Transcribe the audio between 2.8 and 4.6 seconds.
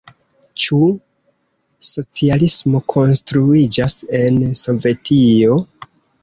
konstruiĝas en